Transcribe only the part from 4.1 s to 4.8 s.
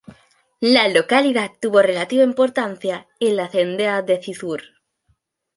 Cizur.